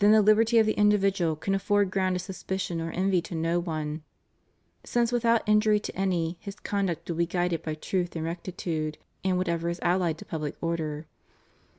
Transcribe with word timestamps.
Then 0.00 0.12
the 0.12 0.20
liberty 0.20 0.58
of 0.58 0.66
the 0.66 0.74
individual 0.74 1.34
can 1.34 1.54
afford 1.54 1.90
ground 1.90 2.14
of 2.14 2.20
suspicion 2.20 2.78
or 2.78 2.90
envy 2.90 3.22
to 3.22 3.34
no 3.34 3.58
one; 3.58 4.02
since, 4.84 5.10
with 5.10 5.24
out 5.24 5.48
injury 5.48 5.80
to 5.80 5.96
any, 5.96 6.36
his 6.40 6.56
conduct 6.56 7.08
will 7.08 7.16
be 7.16 7.24
guided 7.24 7.62
by 7.62 7.74
truth 7.74 8.14
and 8.16 8.26
rectitude 8.26 8.98
and 9.24 9.38
whatever 9.38 9.70
is 9.70 9.80
aUied 9.80 10.18
to 10.18 10.26
public 10.26 10.56
order. 10.60 11.06